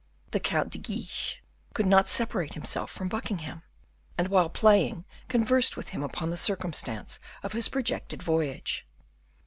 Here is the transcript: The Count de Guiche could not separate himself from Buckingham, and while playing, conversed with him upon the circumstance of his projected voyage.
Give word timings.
The 0.31 0.39
Count 0.39 0.71
de 0.71 0.79
Guiche 0.79 1.43
could 1.75 1.85
not 1.85 2.09
separate 2.09 2.55
himself 2.55 2.89
from 2.89 3.07
Buckingham, 3.07 3.61
and 4.17 4.29
while 4.29 4.49
playing, 4.49 5.05
conversed 5.27 5.77
with 5.77 5.89
him 5.89 6.01
upon 6.01 6.31
the 6.31 6.37
circumstance 6.37 7.19
of 7.43 7.53
his 7.53 7.69
projected 7.69 8.23
voyage. 8.23 8.87